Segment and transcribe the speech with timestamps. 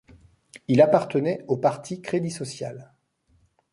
[0.67, 2.91] Il appartenait au parti Crédit social.